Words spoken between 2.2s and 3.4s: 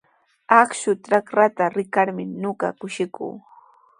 ñuqa kushikuu.